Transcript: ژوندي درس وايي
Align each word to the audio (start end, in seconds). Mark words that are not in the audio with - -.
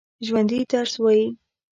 ژوندي 0.25 0.59
درس 0.71 0.93
وايي 1.03 1.25